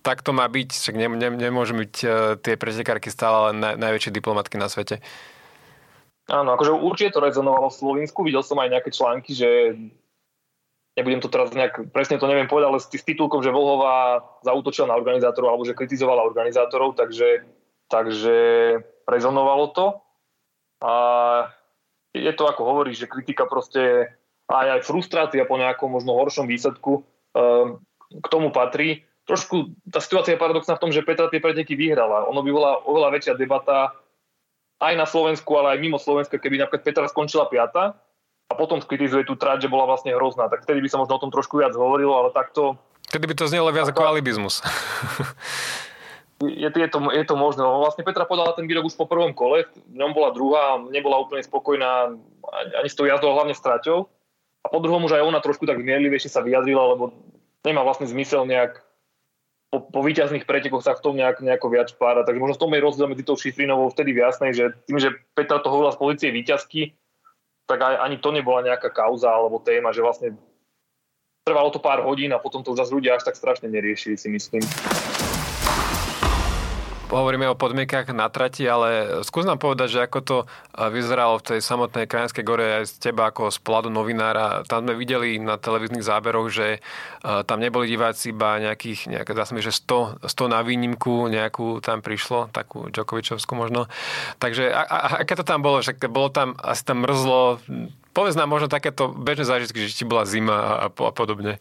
[0.05, 2.13] tak to má byť, však ne, ne, nemôžu byť uh,
[2.43, 4.99] tie pretekárky stále len na, najväčšie diplomatky na svete.
[6.27, 8.27] Áno, akože určite to rezonovalo v Slovensku.
[8.27, 9.79] Videl som aj nejaké články, že
[10.97, 14.93] nebudem to teraz nejak, presne to neviem povedať, ale s, s titulkom, že Volhová zautočila
[14.93, 17.49] na organizátorov alebo že kritizovala organizátorov, takže,
[17.89, 18.37] takže
[19.09, 19.87] rezonovalo to.
[20.83, 20.93] A
[22.13, 24.13] je to ako hovoríš, že kritika proste
[24.51, 27.01] aj, aj frustrácia po nejakom možno horšom výsledku
[27.33, 27.81] um,
[28.13, 29.09] k tomu patrí.
[29.25, 32.29] Trošku tá situácia je paradoxná v tom, že Petra tie preteky vyhrala.
[32.29, 33.95] Ono by bola oveľa väčšia debata
[34.83, 37.97] aj na Slovensku, ale aj mimo Slovenska, keby napríklad Petra skončila piata
[38.53, 40.53] a potom skritizuje tú trať, že bola vlastne hrozná.
[40.53, 42.77] Tak vtedy by sa možno o tom trošku viac hovorilo, ale takto...
[43.09, 44.61] Vtedy by to znelo viac ako alibizmus.
[46.45, 47.65] je, je, to, je to možné.
[47.65, 51.41] Vlastne Petra podala ten výrok už po prvom kole, v ňom bola druhá, nebola úplne
[51.41, 52.13] spokojná
[52.77, 54.07] ani s tou jazdou, hlavne s traťou.
[54.63, 57.11] A po druhom už aj ona trošku tak zmierlivejšie sa vyjadrila, lebo
[57.67, 58.79] nemá vlastne zmysel nejak
[59.73, 62.29] po, po víťazných pretekoch sa v tom nejak, nejako viac pára.
[62.29, 65.65] Takže možno v tom je rozdiel medzi tou Šifrinovou vtedy jasnej, že tým, že Petra
[65.65, 66.93] to hovorila z pozície výťazky,
[67.67, 70.35] tak aj, ani to nebola nejaká kauza alebo téma, že vlastne
[71.43, 74.63] trvalo to pár hodín a potom to zase ľudia až tak strašne neriešili, si myslím
[77.13, 80.37] hovoríme o podmienkach na trati, ale skús nám povedať, že ako to
[80.73, 84.65] vyzeralo v tej samotnej Krajinskej gore aj z teba ako z pohľadu novinára.
[84.65, 86.81] Tam sme videli na televíznych záberoch, že
[87.21, 91.85] tam neboli diváci iba nejakých, nejak, dá sa mi, že 100, 100 na výnimku nejakú
[91.85, 93.93] tam prišlo, takú Djokovičovskú možno.
[94.41, 95.85] Takže a, a, aké to tam bolo?
[95.85, 97.61] Však bolo tam, asi tam mrzlo.
[98.17, 101.61] Povedz nám možno takéto bežné zážitky, že ti bola zima a, a, a podobne.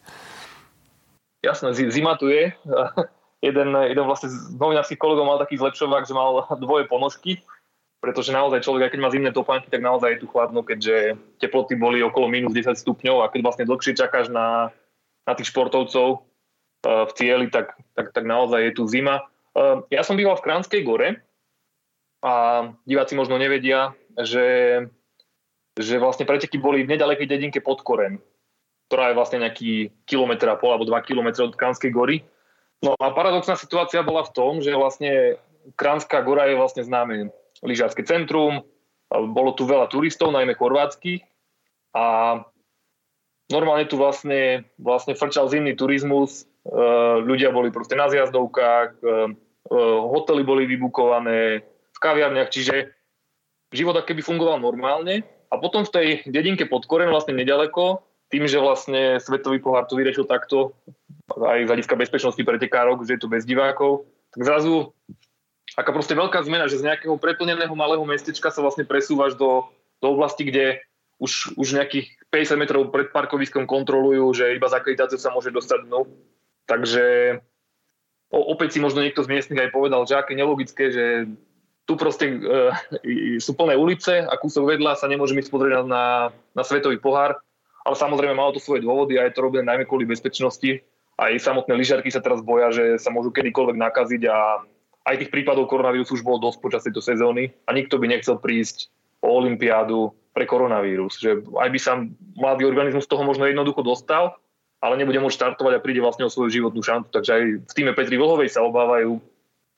[1.42, 2.54] Jasné, zima tu je
[3.42, 7.42] jeden, jeden vlastne z novinárskych kolegov mal taký zlepšovák, že mal dvoje ponožky,
[7.98, 11.74] pretože naozaj človek, aj keď má zimné topánky, tak naozaj je tu chladno, keďže teploty
[11.78, 14.70] boli okolo minus 10 stupňov a keď vlastne dlhšie čakáš na,
[15.26, 19.26] na tých športovcov uh, v cieli, tak, tak, tak naozaj je tu zima.
[19.54, 21.22] Uh, ja som býval v Kránskej gore
[22.22, 24.82] a diváci možno nevedia, že,
[25.78, 28.18] že vlastne preteky boli v nedalekej dedinke pod Korem,
[28.90, 32.26] ktorá je vlastne nejaký kilometr a pol alebo dva kilometre od Kránskej gory.
[32.82, 35.38] No a paradoxná situácia bola v tom, že vlastne
[35.78, 37.30] Kránska gora je vlastne známe
[37.62, 38.66] lyžařské centrum,
[39.12, 41.22] bolo tu veľa turistov, najmä chorvátskych
[41.94, 42.38] a
[43.52, 46.74] normálne tu vlastne, vlastne frčal zimný turizmus, e,
[47.22, 51.60] ľudia boli proste na zjazdovkách, e, e, hotely boli vybukované,
[51.92, 52.90] v kaviarniach, čiže
[53.70, 55.22] život keby fungoval normálne.
[55.52, 58.00] A potom v tej dedinke pod Koren, vlastne nedaleko,
[58.32, 60.72] tým, že vlastne Svetový pohár to vyriešil takto,
[61.28, 64.96] aj z hľadiska bezpečnosti pretekárov, že je tu bez divákov, tak zrazu
[65.76, 69.68] aká proste veľká zmena, že z nejakého preplneného malého mestečka sa vlastne presúvaš do,
[70.00, 70.80] do oblasti, kde
[71.20, 75.86] už, už nejakých 50 metrov pred parkoviskom kontrolujú, že iba za akreditáciu sa môže dostať
[75.86, 76.08] dnu.
[76.66, 77.38] Takže
[78.32, 81.04] o, opäť si možno niekto z miestnych aj povedal, že aké nelogické, že
[81.84, 86.62] tu proste e, sú plné ulice a kúsok vedľa sa nemôžeme ísť pozrieť na, na
[86.64, 87.38] svetový pohár
[87.82, 90.82] ale samozrejme malo to svoje dôvody a je to robené najmä kvôli bezpečnosti.
[91.18, 94.64] Aj samotné lyžiarky sa teraz boja, že sa môžu kedykoľvek nakaziť a
[95.02, 98.88] aj tých prípadov koronavírusu už bolo dosť počas tejto sezóny a nikto by nechcel prísť
[99.22, 101.18] o Olympiádu pre koronavírus.
[101.18, 101.92] Že aj by sa
[102.38, 104.38] mladý organizmus z toho možno jednoducho dostal,
[104.82, 107.10] ale nebude môcť štartovať a príde vlastne o svoju životnú šancu.
[107.10, 109.22] Takže aj v týme Petri Vlhovej sa obávajú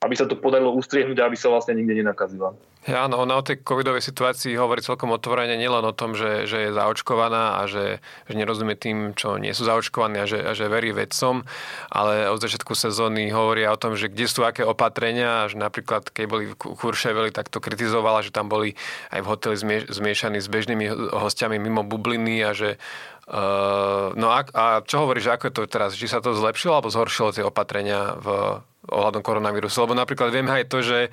[0.05, 2.53] aby sa to podarilo ustriehnúť a aby sa vlastne nikde nenakazila.
[2.85, 6.69] Ja, áno, ona o tej covidovej situácii hovorí celkom otvorene nielen o tom, že, že
[6.69, 7.97] je zaočkovaná a že,
[8.29, 11.41] že nerozumie tým, čo nie sú zaočkovaní a že, a že verí vedcom,
[11.89, 16.25] ale od začiatku sezóny hovoria o tom, že kde sú aké opatrenia, že napríklad keď
[16.29, 18.77] boli v Kurševeli, tak to kritizovala, že tam boli
[19.09, 19.57] aj v hoteli
[19.89, 22.77] zmiešaní s bežnými hostiami mimo bubliny a že
[23.25, 25.97] Uh, no a, a čo hovoríš, ako je to teraz?
[25.97, 29.85] Či sa to zlepšilo alebo zhoršilo tie opatrenia v ohľadom koronavírusu?
[29.85, 31.09] Lebo napríklad vieme aj to, že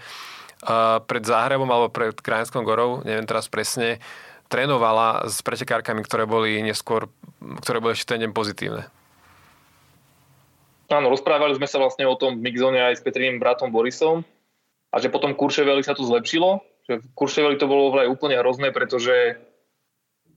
[1.09, 3.99] pred Záhrebom alebo pred Krajinskou gorou, neviem teraz presne,
[4.47, 7.11] trénovala s pretekárkami, ktoré boli neskôr,
[7.65, 8.87] ktoré boli ešte ten deň pozitívne.
[10.93, 14.23] Áno, rozprávali sme sa vlastne o tom v Mixzone aj s Petriným bratom Borisom
[14.93, 16.61] a že potom Kurševeli sa to zlepšilo.
[16.85, 19.41] Že v Kurševeli to bolo vraj úplne hrozné, pretože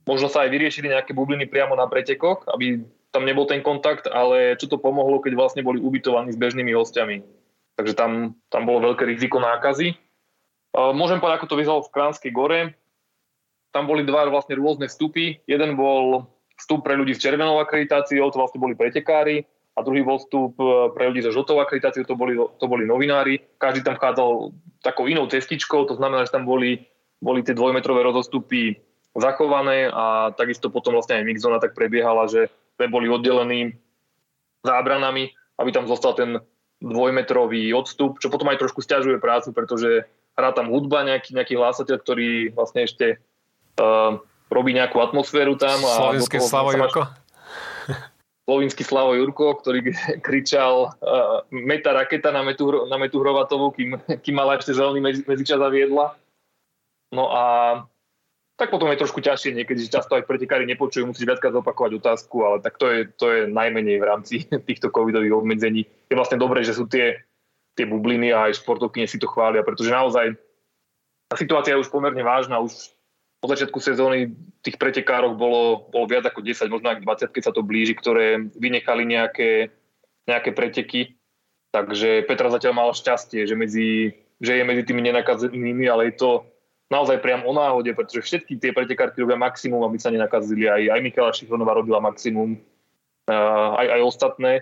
[0.06, 2.78] Možno sa aj vyriešili nejaké bubliny priamo na pretekoch, aby
[3.16, 7.24] tam nebol ten kontakt, ale čo to pomohlo, keď vlastne boli ubytovaní s bežnými hostiami.
[7.80, 9.96] Takže tam, tam bolo veľké riziko nákazy.
[10.76, 12.60] Môžem povedať, ako to vyzeralo v Kránskej gore.
[13.72, 15.40] Tam boli dva vlastne rôzne vstupy.
[15.48, 16.28] Jeden bol
[16.60, 20.88] vstup pre ľudí s červenou akreditáciou, to vlastne boli pretekári, a druhý bol vstup e,
[20.96, 23.44] pre ľudí so žltou akreditáciou, to boli, to boli novinári.
[23.60, 26.88] Každý tam chádzal takou inou cestičkou, to znamená, že tam boli,
[27.20, 28.80] boli tie dvojmetrové rozostupy
[29.12, 32.48] zachované a takisto potom vlastne aj mixzona tak prebiehala, že
[32.84, 33.72] boli oddelení
[34.60, 36.36] zábranami, aby tam zostal ten
[36.84, 40.04] dvojmetrový odstup, čo potom aj trošku stiažuje prácu, pretože
[40.36, 43.16] hrá tam hudba, nejaký, nejaký hlásateľ, ktorý vlastne ešte
[43.80, 44.20] uh,
[44.52, 45.80] robí nejakú atmosféru tam.
[45.80, 47.08] Slovenský Slavo Jurko?
[48.46, 54.34] Slovinský Slavo Jurko, ktorý kričal uh, meta raketa na metu, na metu Hrovatovú, kým, kým
[54.36, 56.12] mala ešte zelený medzi, medzičas zaviedla.
[57.16, 57.44] No a
[58.56, 62.36] tak potom je trošku ťažšie niekedy, že často aj pretekári nepočujú, musíš viackrát zopakovať otázku,
[62.40, 64.34] ale tak to je, to je najmenej v rámci
[64.68, 65.84] týchto covidových obmedzení.
[66.08, 67.20] Je vlastne dobré, že sú tie,
[67.76, 70.40] tie bubliny a aj športovky si to chvália, pretože naozaj
[71.28, 72.56] tá situácia je už pomerne vážna.
[72.64, 72.96] Už
[73.44, 74.32] po začiatku sezóny
[74.64, 78.48] tých pretekárov bolo, bolo viac ako 10, možno aj 20, keď sa to blíži, ktoré
[78.56, 79.68] vynechali nejaké,
[80.24, 81.00] nejaké preteky.
[81.76, 86.30] Takže Petra zatiaľ mal šťastie, že, medzi, že je medzi tými nenakazenými, ale je to
[86.90, 90.70] naozaj priam o náhode, pretože všetky tie pretekárky robia maximum, aby sa nenakazili.
[90.70, 92.58] Aj, aj Michala Šichonová robila maximum,
[93.26, 94.52] aj, aj ostatné.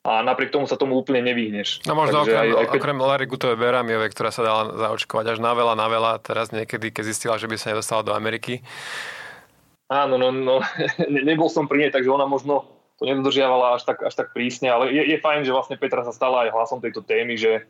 [0.00, 1.84] A napriek tomu sa tomu úplne nevyhneš.
[1.84, 2.78] No možno Takže okrem, aj, aj keď...
[2.80, 6.88] okrem Larry Gutovej Beramiove, ktorá sa dala zaočkovať až na veľa, na veľa, teraz niekedy,
[6.88, 8.64] keď zistila, že by sa nedostala do Ameriky.
[9.92, 10.64] Áno, no, no
[11.28, 12.64] nebol som pri nej, takže ona možno
[12.96, 16.16] to nedodržiavala až tak, až tak prísne, ale je, je fajn, že vlastne Petra sa
[16.16, 17.68] stala aj hlasom tejto témy, že,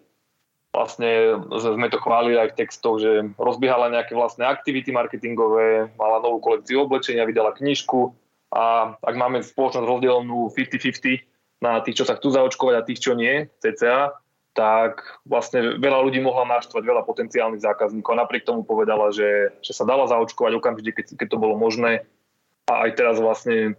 [0.70, 6.38] vlastne sme to chválili aj v textoch, že rozbiehala nejaké vlastné aktivity marketingové, mala novú
[6.38, 8.14] kolekciu oblečenia, vydala knižku
[8.50, 11.26] a ak máme spoločnosť rozdelenú 50-50
[11.62, 14.16] na tých, čo sa chcú zaočkovať a tých, čo nie, CCA,
[14.50, 18.10] tak vlastne veľa ľudí mohla naštvať, veľa potenciálnych zákazníkov.
[18.16, 22.02] A napriek tomu povedala, že, že sa dala zaočkovať okamžite, keď, keď to bolo možné.
[22.66, 23.78] A aj teraz vlastne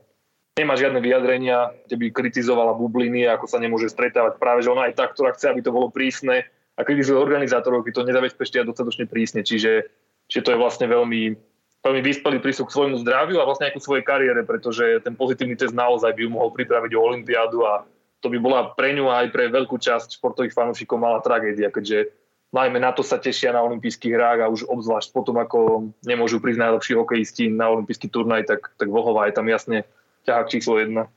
[0.55, 4.39] nemá žiadne vyjadrenia, kde by kritizovala bubliny, ako sa nemôže stretávať.
[4.39, 6.47] Práve, že ona aj tá, ktorá chce, aby to bolo prísne,
[6.81, 9.45] a kritizuje organizátorov, keď to nezabezpečia dostatočne prísne.
[9.45, 9.85] Čiže,
[10.25, 11.37] čiže to je vlastne veľmi,
[11.85, 15.53] veľmi vyspelý prístup k svojmu zdraviu a vlastne aj ku svojej kariére, pretože ten pozitívny
[15.53, 17.85] test naozaj by ju mohol pripraviť o Olympiádu a
[18.21, 22.13] to by bola pre ňu aj pre veľkú časť športových fanúšikov malá tragédia, keďže
[22.53, 26.61] najmä na to sa tešia na olympijských hrách a už obzvlášť potom, ako nemôžu prísť
[26.61, 29.87] najlepší hokejisti na olympijský turnaj, tak, tak Vlhová je tam jasne
[30.27, 31.09] ťahák číslo jedna.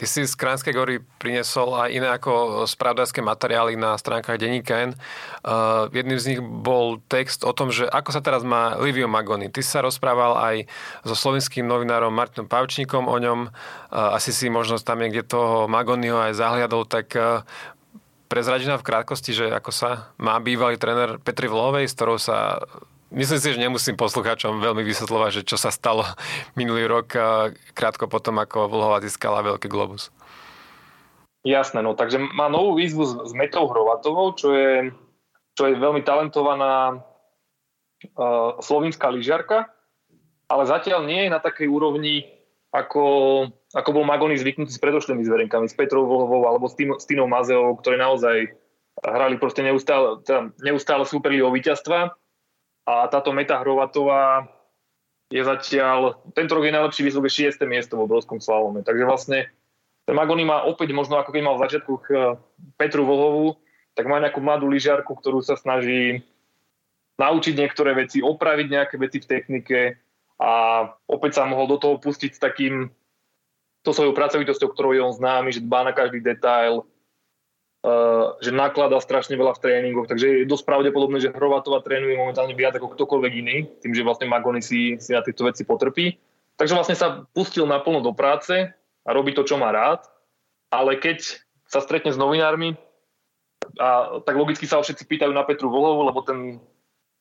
[0.00, 4.96] Ty si z Kránskej gory priniesol aj iné ako spravodajské materiály na stránkach denníka N.
[5.44, 9.52] Uh, jedným z nich bol text o tom, že ako sa teraz má Livio Magoni.
[9.52, 10.56] Ty sa rozprával aj
[11.04, 13.52] so slovenským novinárom Martinom Pavčníkom o ňom.
[13.92, 17.44] Uh, asi si možno tam niekde toho Magoniho aj zahliadol, tak uh,
[18.32, 22.64] prezradí v krátkosti, že ako sa má bývalý tréner Petri Vlovej, s ktorou sa
[23.10, 26.06] Myslím si, že nemusím poslucháčom veľmi vysvetľovať, že čo sa stalo
[26.60, 27.10] minulý rok
[27.74, 30.14] krátko potom, ako Vlhova získala Veľký Globus.
[31.42, 34.92] Jasné, no takže má novú výzvu s, s Metou Hrovatovou, čo je,
[35.56, 39.72] čo je veľmi talentovaná uh, slovinská lyžiarka,
[40.52, 42.28] ale zatiaľ nie je na takej úrovni,
[42.76, 47.08] ako, ako bol Magoni zvyknutý s predošlými zverenkami, s Petrou Vlhovou alebo s, tým, s
[47.08, 48.52] Tínou Mazeovou, ktoré naozaj
[49.00, 52.19] hrali proste neustále, teda neustále superli o víťazstva
[52.88, 54.48] a táto Meta Hrovatová
[55.30, 57.62] je zatiaľ, tento rok je najlepší výsledok 6.
[57.70, 58.82] miesto v obrovskom slalome.
[58.82, 59.38] Takže vlastne
[60.02, 61.92] ten Magoni má opäť možno ako keď mal v začiatku
[62.74, 63.54] Petru Vlhovú,
[63.94, 66.26] tak má nejakú mladú lyžiarku, ktorú sa snaží
[67.20, 69.80] naučiť niektoré veci, opraviť nejaké veci v technike
[70.40, 70.50] a
[71.06, 72.90] opäť sa mohol do toho pustiť s takým
[73.86, 76.89] to svojou pracovitosťou, ktorou je on známy, že dbá na každý detail,
[78.40, 82.76] že naklada strašne veľa v tréningoch, takže je dosť pravdepodobné, že Hrovatova trénuje momentálne viac
[82.76, 86.20] ako ktokoľvek iný, tým, že vlastne Magony si, si na týchto veci potrpí.
[86.60, 90.04] Takže vlastne sa pustil naplno do práce a robí to, čo má rád,
[90.68, 92.76] ale keď sa stretne s novinármi,
[93.80, 96.60] a tak logicky sa všetci pýtajú na Petru Vlhovu, lebo ten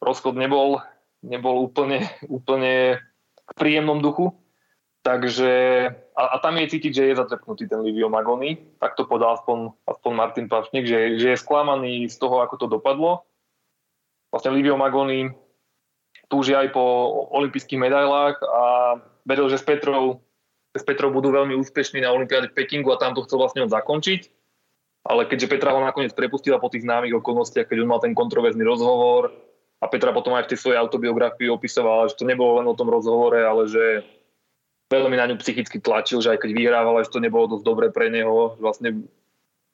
[0.04, 0.84] rozchod nebol,
[1.24, 3.00] nebol úplne, úplne
[3.48, 4.36] v príjemnom duchu.
[5.10, 5.52] Takže,
[6.14, 9.74] a, a tam je cítiť, že je zatrpnutý ten Livio Magoni, tak to podal aspoň,
[9.90, 13.26] aspoň Martin Pavšnik, že, že je sklamaný z toho, ako to dopadlo.
[14.30, 15.34] Vlastne Livio Magoni
[16.30, 16.86] túži aj po
[17.34, 18.64] olympijských medailách a
[19.26, 20.22] veril, že s Petrou,
[20.78, 23.74] s Petrou budú veľmi úspešní na Olympiáde v Pekingu a tam to chcel vlastne on
[23.74, 24.30] zakončiť.
[25.10, 28.62] Ale keďže Petra ho nakoniec prepustila po tých známych okolnostiach, keď on mal ten kontroverzný
[28.62, 29.34] rozhovor
[29.82, 32.94] a Petra potom aj v tej svojej autobiografii opisovala, že to nebolo len o tom
[32.94, 34.06] rozhovore, ale že
[34.90, 38.10] veľmi na ňu psychicky tlačil, že aj keď vyhrával, že to nebolo dosť dobre pre
[38.10, 38.58] neho.
[38.58, 39.06] Vlastne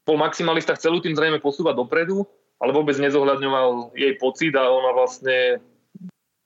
[0.04, 2.28] bol maximalista, chcel tým zrejme posúvať dopredu,
[2.60, 5.64] ale vôbec nezohľadňoval jej pocit a ona vlastne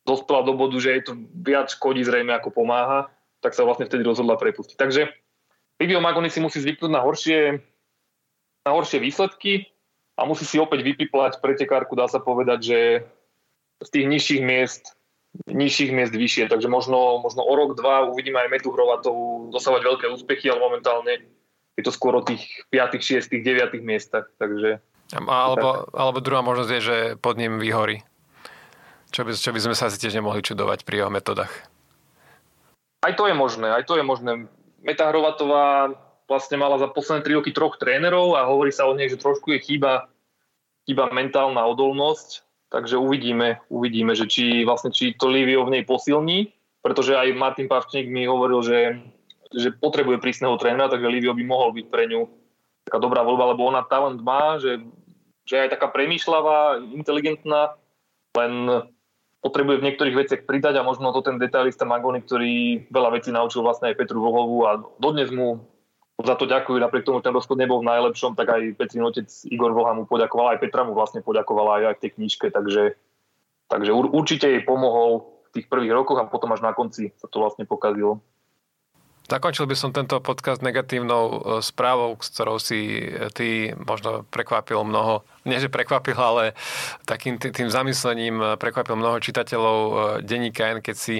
[0.05, 3.09] dospela do bodu, že jej to viac škodí zrejme ako pomáha,
[3.41, 4.77] tak sa vlastne vtedy rozhodla prepustiť.
[4.77, 5.09] Takže
[5.81, 7.61] Livio Magoni si musí zvyknúť na horšie,
[8.65, 9.69] na horšie výsledky
[10.17, 12.79] a musí si opäť vypiplať pretekárku, dá sa povedať, že
[13.79, 14.98] z tých nižších miest
[15.45, 20.05] nižších miest vyššie, takže možno, možno o rok, dva uvidíme aj Metu Hrovatovú dosávať veľké
[20.09, 21.25] úspechy, ale momentálne
[21.77, 23.79] je to skôr o tých 5., 6., 9.
[23.79, 24.81] miestach, takže...
[25.15, 28.05] Alebo, alebo druhá možnosť je, že pod ním vyhorí.
[29.09, 31.49] Čo by, čo by sme sa asi tiež nemohli čudovať pri jeho metodách.
[33.01, 34.45] Aj to je možné, aj to je možné.
[34.85, 35.97] Meta Hrovatová
[36.29, 39.49] vlastne mala za posledné 3 roky troch trénerov a hovorí sa o nej, že trošku
[39.57, 40.11] je chýba,
[40.85, 46.53] chýba mentálna odolnosť, Takže uvidíme, uvidíme, že či vlastne či to Livio v nej posilní,
[46.85, 48.79] pretože aj Martin Pavčník mi hovoril, že,
[49.49, 52.29] že potrebuje prísneho trénera, takže Livio by mohol byť pre ňu
[52.85, 54.85] taká dobrá voľba, lebo ona talent má, že,
[55.49, 57.73] že je taká premýšľavá, inteligentná,
[58.37, 58.85] len
[59.41, 63.63] potrebuje v niektorých veciach pridať a možno to ten detailista Magoni, ktorý veľa vecí naučil
[63.63, 65.63] vlastne aj Petru Vohovu a dodnes mu
[66.25, 69.71] za to ďakujú, napriek tomu ten rozchod nebol v najlepšom, tak aj Petrin otec Igor
[69.71, 72.99] Vlha mu poďakoval, aj Petra mu vlastne poďakovala aj, v tej knižke, takže,
[73.71, 77.39] takže určite jej pomohol v tých prvých rokoch a potom až na konci sa to
[77.39, 78.19] vlastne pokazilo.
[79.29, 84.81] Zakončil by som tento podcast negatívnou e, správou, s ktorou si e, ty možno prekvapil
[84.81, 86.57] mnoho, nie že prekvapil, ale
[87.05, 89.77] takým tým zamyslením e, prekvapil mnoho čitateľov
[90.25, 91.15] denníka N, keď si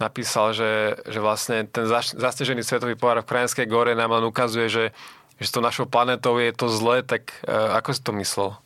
[0.00, 1.84] napísal, že, že vlastne ten
[2.16, 4.84] zastežený svetový pohár v Krajinskej gore nám len ukazuje, že,
[5.36, 8.56] že s tou našou planetou je to zlé, tak ako si to myslel?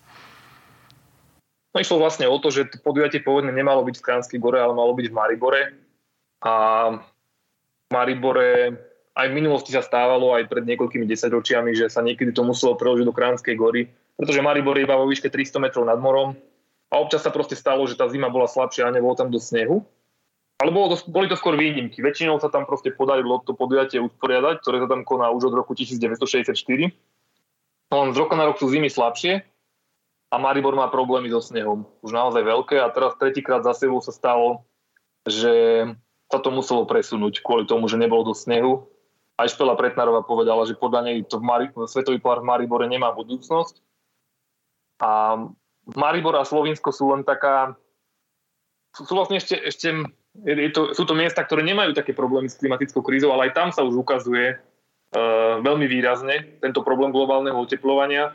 [1.75, 4.95] No išlo vlastne o to, že podujatie pôvodne nemalo byť v Krajinskej gore, ale malo
[4.95, 5.63] byť v Maribore.
[6.47, 6.55] A
[7.95, 8.75] Maribore
[9.15, 13.07] aj v minulosti sa stávalo, aj pred niekoľkými desaťročiami, že sa niekedy to muselo preložiť
[13.07, 13.87] do Kránskej gory,
[14.19, 16.35] pretože Maribor je iba vo výške 300 metrov nad morom
[16.91, 19.87] a občas sa proste stalo, že tá zima bola slabšia a nebolo tam do snehu.
[20.63, 21.99] Ale bolo to, boli to skôr výnimky.
[21.99, 25.75] Väčšinou sa tam proste podarilo to podujatie usporiadať, ktoré sa tam koná už od roku
[25.75, 26.55] 1964.
[27.91, 29.43] No len z roka na rok sú zimy slabšie
[30.31, 31.87] a Maribor má problémy so snehom.
[32.03, 34.63] Už naozaj veľké a teraz tretíkrát za sebou sa stalo,
[35.27, 35.51] že
[36.33, 38.89] sa to muselo presunúť kvôli tomu, že nebolo do snehu.
[39.35, 43.11] Aj Špela Pretnarová povedala, že podľa nej to v Mari- Svetový pohár v Maribore nemá
[43.11, 43.83] budúcnosť.
[45.03, 45.43] A
[45.95, 47.75] Maribor a Slovinsko sú len taká...
[48.95, 49.59] Sú vlastne ešte...
[49.59, 49.89] ešte
[50.35, 53.69] je to, sú to miesta, ktoré nemajú také problémy s klimatickou krízou, ale aj tam
[53.71, 58.35] sa už ukazuje uh, veľmi výrazne tento problém globálneho oteplovania.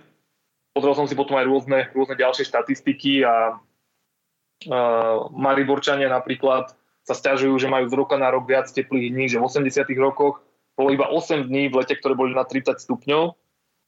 [0.71, 6.71] Pozrel som si potom aj rôzne, rôzne ďalšie štatistiky a uh, Mariborčania napríklad
[7.09, 10.45] sa stiažujú, že majú z roka na rok viac teplých dní, že v 80 rokoch
[10.77, 13.33] bolo iba 8 dní v lete, ktoré boli na 30 stupňov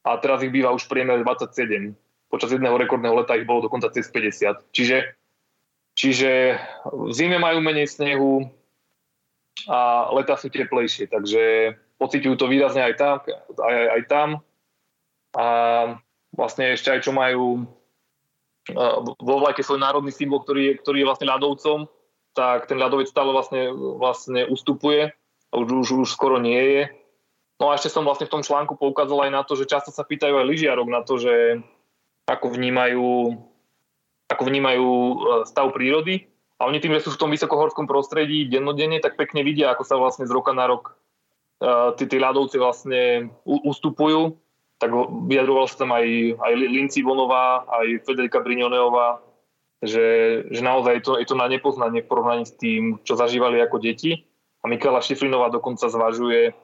[0.02, 1.94] a teraz ich býva už priemer 27.
[2.26, 4.74] Počas jedného rekordného leta ich bolo dokonca cez 50.
[4.74, 5.14] Čiže,
[5.94, 6.58] čiže
[6.90, 8.50] v zime majú menej snehu
[9.70, 14.28] a leta sú teplejšie, takže pociťujú to výrazne aj tam, aj, aj, aj tam.
[15.38, 15.46] A
[16.34, 17.70] vlastne ešte aj čo majú
[19.22, 21.86] vo vlajke svoj národný symbol, ktorý je, ktorý je vlastne ľadovcom,
[22.32, 25.12] tak ten ľadovec stále vlastne, vlastne ustupuje
[25.52, 26.82] už, už, už skoro nie je.
[27.60, 30.02] No a ešte som vlastne v tom článku poukázal aj na to, že často sa
[30.02, 31.62] pýtajú aj lyžiarok na to, že
[32.26, 33.38] ako vnímajú,
[34.32, 35.14] ako vnímajú e,
[35.46, 36.26] stav prírody.
[36.58, 39.98] A oni tým, že sú v tom vysokohorskom prostredí dennodenne, tak pekne vidia, ako sa
[39.98, 40.94] vlastne z roka na rok
[41.58, 44.38] uh, tí, tí ľadovci vlastne ustupujú.
[44.78, 44.94] Tak
[45.26, 46.06] vyjadroval sa tam aj,
[46.38, 49.18] aj Linci Vonová, aj Federica Brignoneová,
[49.82, 50.06] že,
[50.46, 53.82] že naozaj je to, je to na nepoznanie v porovnaní s tým, čo zažívali ako
[53.82, 54.22] deti.
[54.62, 56.54] A Mikála Šifrinová dokonca zvažuje,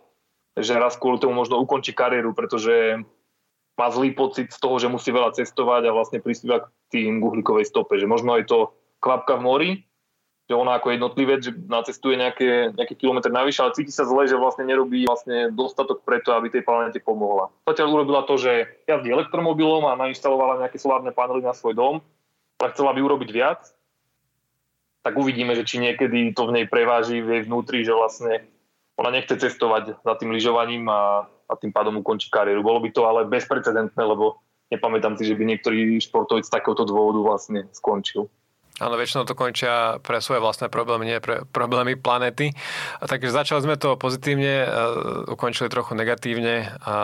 [0.54, 3.02] že raz kvôli tomu možno ukončí kariéru, pretože
[3.74, 7.66] má zlý pocit z toho, že musí veľa cestovať a vlastne prispieva k tým uhlíkovej
[7.66, 7.98] stope.
[7.98, 8.58] Že možno je to
[9.02, 9.70] kvapka v mori,
[10.50, 14.38] že ona ako jednotlivec, že nacestuje nejaké, nejaké kilometr navyše, ale cíti sa zle, že
[14.38, 17.50] vlastne nerobí vlastne dostatok preto, aby tej planete pomohla.
[17.66, 21.94] Zatiaľ urobila to, že jazdí elektromobilom a nainštalovala nejaké solárne panely na svoj dom,
[22.58, 23.60] ale chcela by urobiť viac,
[25.06, 28.44] tak uvidíme, že či niekedy to v nej preváži v jej vnútri, že vlastne
[28.98, 32.66] ona nechce cestovať za tým lyžovaním a, a tým pádom ukončí kariéru.
[32.66, 34.42] Bolo by to ale bezprecedentné, lebo
[34.74, 38.26] nepamätám si, že by niektorý športovec z takéhoto dôvodu vlastne skončil.
[38.78, 42.54] Áno, väčšinou to končia pre svoje vlastné problémy, nie pre problémy planety.
[43.02, 44.70] Takže začali sme to pozitívne,
[45.26, 46.94] ukončili trochu negatívne a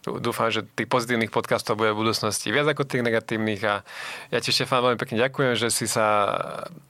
[0.00, 3.84] dúfam, že tých pozitívnych podcastov bude v budúcnosti viac ako tých negatívnych a
[4.32, 6.26] ja ti Štefán veľmi pekne ďakujem, že si sa,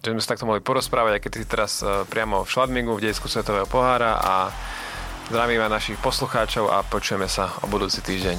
[0.03, 3.11] že sme sa takto mohli porozprávať, aj keď si teraz e, priamo v Šladmingu v
[3.11, 4.35] dejsku Svetového pohára a
[5.31, 8.35] Zdravíme našich poslucháčov a počujeme sa o budúci týždeň.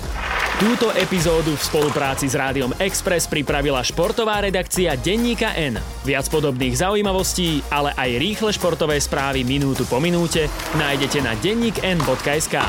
[0.59, 5.80] Túto epizódu v spolupráci s Rádiom Express pripravila športová redakcia Denníka N.
[6.03, 12.59] Viac podobných zaujímavostí, ale aj rýchle športové správy minútu po minúte nájdete na denníkn.sk.